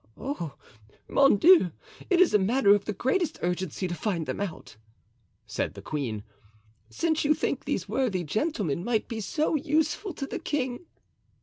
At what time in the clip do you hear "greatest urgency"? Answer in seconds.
2.91-3.87